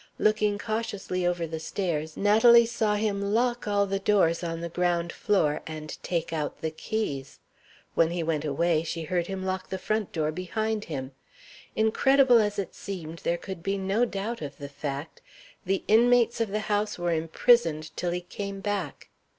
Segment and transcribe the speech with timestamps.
[0.17, 5.11] Looking cautiously over the stairs, Natalie saw him lock all the doors on the ground
[5.13, 7.37] floor and take out the keys.
[7.93, 11.11] When he went away, she heard him lock the front door behind him.
[11.75, 15.21] Incredible as it seemed, there could be no doubt of the fact
[15.67, 19.09] the inmates of the house were imprisoned till he came back.